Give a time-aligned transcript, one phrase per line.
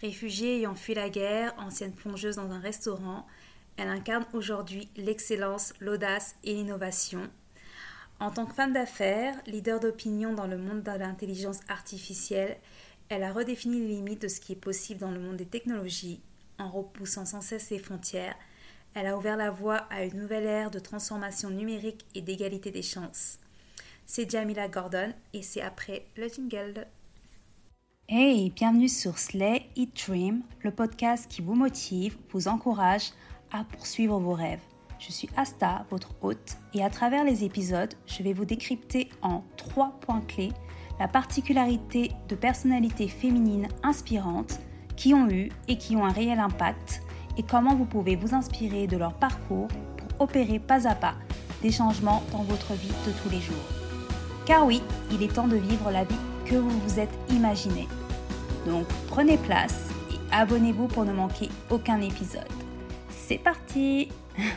[0.00, 3.26] Réfugiée ayant fui la guerre, ancienne plongeuse dans un restaurant,
[3.76, 7.30] elle incarne aujourd'hui l'excellence, l'audace et l'innovation.
[8.20, 12.56] En tant que femme d'affaires, leader d'opinion dans le monde de l'intelligence artificielle,
[13.08, 16.20] elle a redéfini les limites de ce qui est possible dans le monde des technologies
[16.58, 18.34] en repoussant sans cesse les frontières.
[18.94, 22.82] Elle a ouvert la voie à une nouvelle ère de transformation numérique et d'égalité des
[22.82, 23.38] chances.
[24.06, 26.86] C'est Jamila Gordon et c'est après le jingle.
[28.08, 33.10] Hey, bienvenue sur Slay It Dream, le podcast qui vous motive, vous encourage
[33.50, 34.60] à poursuivre vos rêves.
[35.00, 39.42] Je suis Asta, votre hôte, et à travers les épisodes, je vais vous décrypter en
[39.56, 40.52] trois points clés
[41.00, 44.60] la particularité de personnalités féminines inspirantes
[44.94, 47.02] qui ont eu et qui ont un réel impact
[47.36, 49.66] et comment vous pouvez vous inspirer de leur parcours
[49.96, 51.16] pour opérer pas à pas
[51.60, 53.56] des changements dans votre vie de tous les jours.
[54.44, 54.80] Car oui,
[55.10, 56.14] il est temps de vivre la vie
[56.46, 57.88] que vous vous êtes imaginé.
[58.66, 62.48] Donc prenez place et abonnez-vous pour ne manquer aucun épisode.
[63.10, 64.08] C'est parti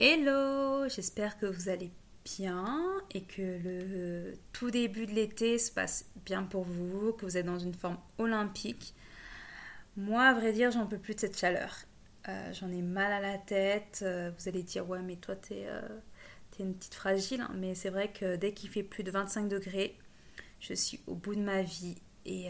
[0.00, 1.90] Hello, j'espère que vous allez
[2.24, 7.38] bien et que le tout début de l'été se passe bien pour vous, que vous
[7.38, 8.94] êtes dans une forme olympique.
[9.96, 11.74] Moi, à vrai dire, j'en peux plus de cette chaleur.
[12.28, 14.00] Euh, j'en ai mal à la tête.
[14.02, 15.80] Euh, vous allez dire, ouais, mais toi, t'es euh,
[16.62, 17.40] une petite fragile.
[17.40, 17.50] Hein.
[17.56, 19.98] Mais c'est vrai que dès qu'il fait plus de 25 degrés,
[20.60, 22.48] je suis au bout de ma vie et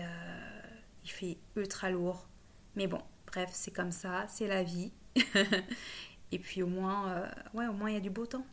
[1.02, 2.28] il fait ultra lourd.
[2.76, 4.92] Mais bon, bref, c'est comme ça, c'est la vie.
[6.32, 8.46] et puis au moins, ouais, au moins il y a du beau temps.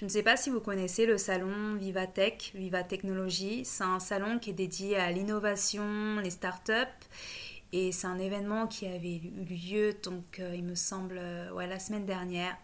[0.00, 3.66] Je ne sais pas si vous connaissez le salon Vivatech, Viva Technologie.
[3.66, 6.72] C'est un salon qui est dédié à l'innovation, les startups.
[7.72, 11.68] Et c'est un événement qui avait eu lieu, donc euh, il me semble, euh, ouais,
[11.68, 12.56] la semaine dernière.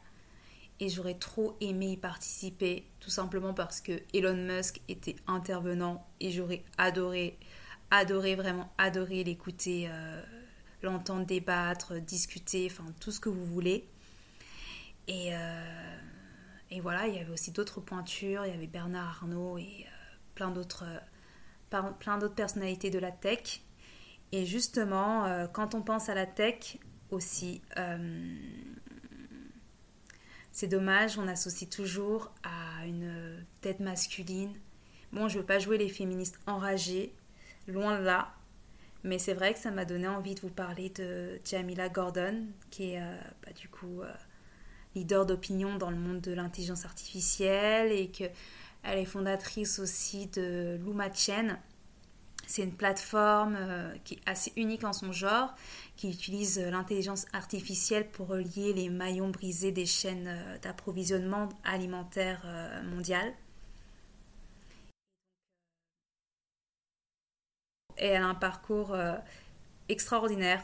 [0.81, 6.31] Et j'aurais trop aimé y participer, tout simplement parce que Elon Musk était intervenant et
[6.33, 7.39] j'aurais adoré,
[7.91, 10.23] adoré, vraiment adoré l'écouter, euh,
[10.83, 13.89] l'entendre débattre, discuter, enfin tout ce que vous voulez.
[15.09, 15.31] Et
[16.71, 19.87] et voilà, il y avait aussi d'autres pointures, il y avait Bernard Arnault et
[20.35, 20.85] plein d'autres
[22.01, 23.63] plein d'autres personnalités de la tech.
[24.33, 26.79] Et justement, euh, quand on pense à la tech
[27.11, 27.63] aussi,
[30.53, 34.53] c'est dommage, on associe toujours à une tête masculine.
[35.13, 37.15] Bon, je veux pas jouer les féministes enragées,
[37.69, 38.33] loin de là.
[39.05, 42.95] Mais c'est vrai que ça m'a donné envie de vous parler de Jamila Gordon, qui
[42.95, 43.01] est
[43.45, 44.03] bah, du coup
[44.97, 48.33] leader d'opinion dans le monde de l'intelligence artificielle et qu'elle
[48.85, 51.59] est fondatrice aussi de Luma Chain.
[52.47, 55.55] C'est une plateforme euh, qui est assez unique en son genre,
[55.97, 62.83] qui utilise l'intelligence artificielle pour relier les maillons brisés des chaînes euh, d'approvisionnement alimentaire euh,
[62.85, 63.33] mondiale.
[67.99, 68.95] Et elle a un parcours
[69.89, 70.63] extraordinaire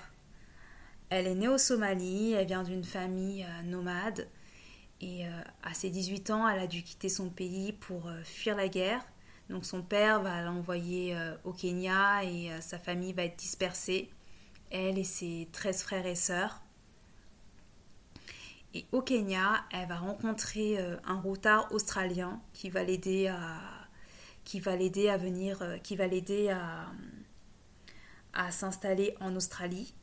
[1.15, 4.27] elle est née au Somalie, elle vient d'une famille euh, nomade
[5.03, 5.31] et euh,
[5.63, 9.05] à ses 18 ans, elle a dû quitter son pays pour euh, fuir la guerre.
[9.53, 14.11] Donc son père va l'envoyer au Kenya et sa famille va être dispersée,
[14.71, 16.63] elle et ses 13 frères et sœurs.
[18.75, 25.97] Et au Kenya, elle va rencontrer un routard australien qui va l'aider à venir qui
[25.97, 26.49] va l'aider
[28.33, 29.95] à, s'installer en Australie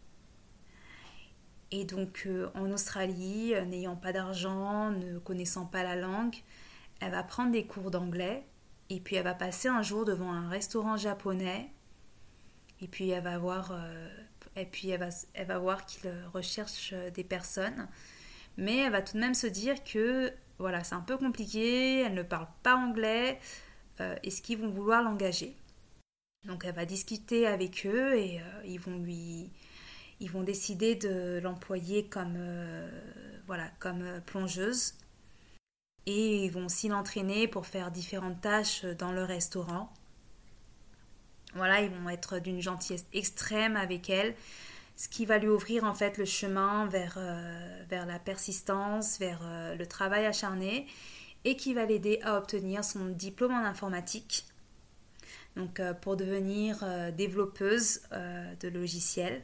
[1.71, 6.35] et donc euh, en Australie, euh, n'ayant pas d'argent, ne connaissant pas la langue,
[6.99, 8.43] elle va prendre des cours d'anglais
[8.89, 11.69] et puis elle va passer un jour devant un restaurant japonais
[12.81, 14.09] et puis elle va voir, euh,
[14.55, 17.87] et puis elle va, elle va voir qu'il recherche des personnes.
[18.57, 22.13] Mais elle va tout de même se dire que voilà, c'est un peu compliqué, elle
[22.13, 23.39] ne parle pas anglais,
[24.23, 25.55] est-ce qu'ils vont vouloir l'engager?
[26.45, 29.51] Donc elle va discuter avec eux et ils vont lui
[30.19, 32.89] ils vont décider de l'employer comme, euh,
[33.47, 34.93] voilà, comme euh, plongeuse.
[36.05, 39.91] Et ils vont aussi l'entraîner pour faire différentes tâches dans le restaurant.
[41.55, 44.35] Voilà, ils vont être d'une gentillesse extrême avec elle,
[44.95, 49.41] ce qui va lui ouvrir en fait le chemin vers, euh, vers la persistance, vers
[49.77, 50.87] le travail acharné,
[51.45, 54.45] et qui va l'aider à obtenir son diplôme en informatique.
[55.55, 56.83] Donc pour devenir
[57.13, 59.41] développeuse de logiciels.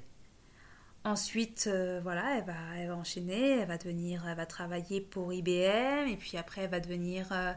[1.06, 5.31] Ensuite, euh, voilà, elle va, elle va enchaîner, elle va devenir, elle va travailler pour
[5.31, 7.54] IBM et puis après elle va devenir euh,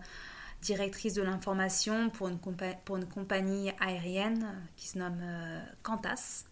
[0.61, 2.39] directrice de l'information pour une,
[2.85, 6.45] pour une compagnie aérienne qui se nomme euh, Qantas.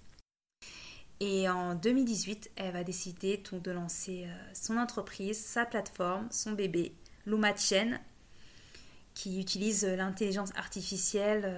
[1.21, 6.95] Et en 2018, elle va décider donc de lancer son entreprise, sa plateforme, son bébé,
[7.27, 7.53] Luma
[9.17, 11.51] qui utilise l'intelligence artificielle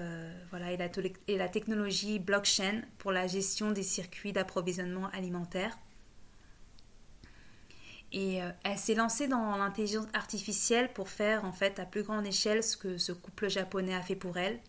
[0.50, 5.76] voilà, et, la, technologie blockchain pour la gestion des circuits d'approvisionnement alimentaire.
[8.12, 12.62] Et elle s'est lancée dans l'intelligence artificielle pour faire en fait à plus grande échelle
[12.62, 14.60] ce que ce couple japonais a fait pour elle.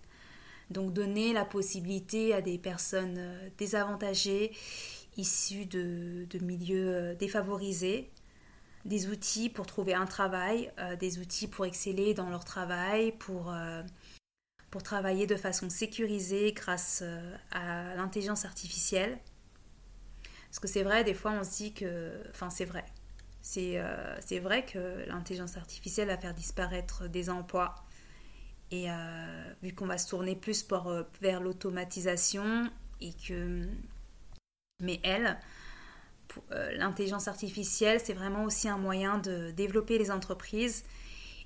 [0.72, 3.22] Donc donner la possibilité à des personnes
[3.60, 4.52] désavantagées
[5.20, 8.10] issus de, milieux euh, défavorisés,
[8.86, 13.52] des outils pour trouver un travail, euh, des outils pour exceller dans leur travail, pour,
[13.52, 13.84] euh,
[14.72, 17.04] pour travailler de façon sécurisée grâce
[17.52, 19.18] à l'intelligence artificielle.
[20.50, 22.22] Parce que c'est vrai, des fois on se dit que...
[22.32, 22.86] Enfin c'est vrai.
[23.42, 23.82] C'est
[24.20, 27.76] c'est vrai que l'intelligence artificielle va faire disparaître des emplois.
[28.70, 28.88] Et
[29.64, 32.70] vu qu'on va se tourner plus pour, vers l'automatisation
[33.02, 33.68] et que
[34.80, 35.34] mais elle, euh,
[36.76, 40.84] l'intelligence artificielle, c'est vraiment aussi un moyen de développer les entreprises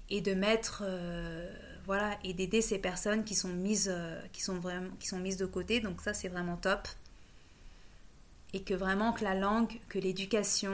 [0.10, 1.52] et de mettre, euh,
[1.86, 5.80] voilà, et d'aider ces personnes qui sont mises, euh, qui sont mises de côté.
[5.80, 6.88] Donc ça, c'est vraiment top.
[8.54, 10.74] Et que vraiment que la langue, que l'éducation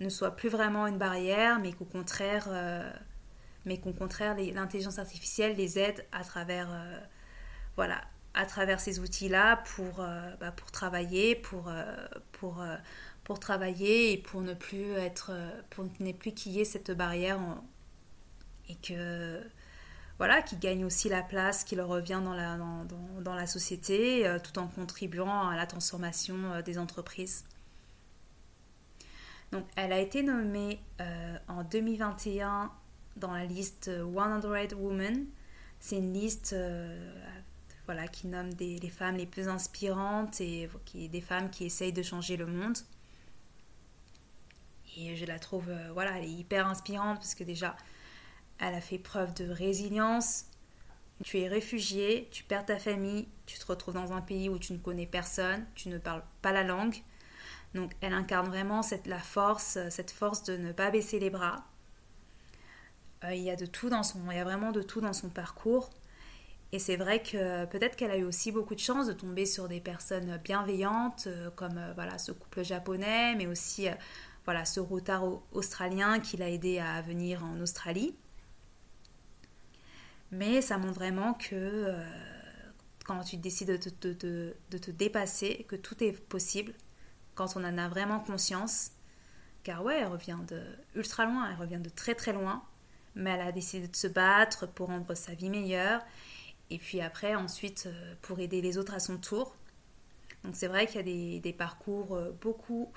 [0.00, 2.48] ne soit plus vraiment une barrière, mais qu'au contraire,
[3.64, 6.68] mais qu'au contraire, l'intelligence artificielle les aide à travers,
[7.76, 8.02] voilà,
[8.34, 11.84] à travers ces outils-là pour, euh, bah, pour travailler, pour, euh,
[12.32, 12.76] pour, euh,
[13.30, 15.30] pour travailler et pour ne plus être,
[15.70, 17.38] pour ne plus qu'il y ait cette barrière
[18.68, 19.40] et que
[20.18, 22.58] voilà, qui gagnent aussi la place qui leur revient dans la,
[23.20, 27.44] dans, la société tout en contribuant à la transformation des entreprises.
[29.52, 30.80] Donc, elle a été nommée
[31.46, 32.72] en 2021
[33.14, 35.26] dans la liste 100 Women.
[35.78, 36.56] C'est une liste
[37.86, 41.92] voilà, qui nomme des, les femmes les plus inspirantes et qui, des femmes qui essayent
[41.92, 42.76] de changer le monde.
[44.96, 47.76] Et je la trouve, euh, voilà, elle est hyper inspirante parce que déjà,
[48.58, 50.44] elle a fait preuve de résilience.
[51.22, 54.72] Tu es réfugié, tu perds ta famille, tu te retrouves dans un pays où tu
[54.72, 56.96] ne connais personne, tu ne parles pas la langue.
[57.74, 61.64] Donc elle incarne vraiment cette, la force, cette force de ne pas baisser les bras.
[63.24, 65.12] Euh, il y a de tout dans son, il y a vraiment de tout dans
[65.12, 65.90] son parcours.
[66.72, 69.66] Et c'est vrai que peut-être qu'elle a eu aussi beaucoup de chance de tomber sur
[69.66, 73.94] des personnes bienveillantes, euh, comme euh, voilà ce couple japonais, mais aussi euh,
[74.44, 78.14] voilà ce routard australien qui l'a aidé à venir en Australie.
[80.32, 81.92] Mais ça montre vraiment que
[83.04, 83.68] quand tu décides
[84.00, 84.12] de
[84.78, 86.72] te, dépasser, que tout est possible,
[87.34, 88.92] quand on en a vraiment conscience,
[89.64, 90.62] car ouais, elle revient de
[90.94, 92.62] ultra loin, elle revient de très très loin,
[93.16, 96.02] mais elle a décidé de se battre pour rendre sa vie meilleure
[96.70, 99.56] et puis après, ensuite, euh, pour aider les autres à son tour.
[100.44, 102.92] Donc c'est vrai qu'il y a des, des, parcours euh, beaucoup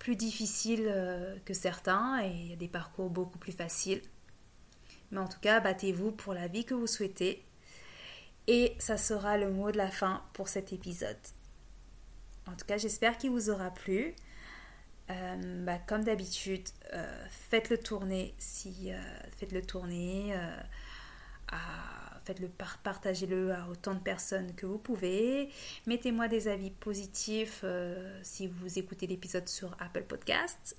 [0.00, 4.02] plus difficiles euh, que certains et il y a des parcours beaucoup plus faciles.
[5.12, 7.44] Mais en tout cas, battez-vous pour la vie que vous souhaitez.
[8.48, 11.18] Et ça sera le mot de la fin pour cet épisode.
[12.46, 14.16] En tout cas, j'espère qu'il vous aura plu.
[15.08, 16.66] bah, comme d'habitude,
[17.28, 18.90] faites-le tourner si
[19.36, 20.34] faites-le tourner
[22.30, 25.50] faites-le par partagez-le à autant de personnes que vous pouvez.
[25.86, 30.76] Mettez-moi des avis positifs euh, si vous écoutez l'épisode sur Apple Podcasts.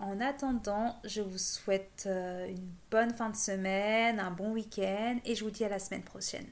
[0.00, 5.34] En attendant, je vous souhaite euh, une bonne fin de semaine, un bon week-end et
[5.34, 6.46] je vous dis à la semaine prochaine.